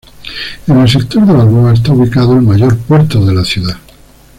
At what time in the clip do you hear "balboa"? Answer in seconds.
1.33-1.73